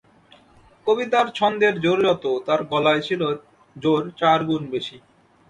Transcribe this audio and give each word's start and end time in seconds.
কবিতার 0.87 1.27
ছন্দের 1.35 1.73
জোর 1.83 1.99
যত, 2.05 2.25
তার 2.47 2.61
গলায় 2.71 3.01
ছিল 3.01 3.21
জোর 3.75 4.03
চার 4.19 4.39
গুণ 4.45 4.63
বেশি। 4.73 4.97